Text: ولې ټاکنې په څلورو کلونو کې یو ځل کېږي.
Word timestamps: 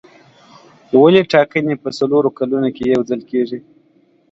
ولې 1.01 1.21
ټاکنې 1.31 1.75
په 1.83 1.89
څلورو 1.97 2.29
کلونو 2.37 2.69
کې 2.75 2.83
یو 2.93 3.01
ځل 3.09 3.21
کېږي. 3.31 3.59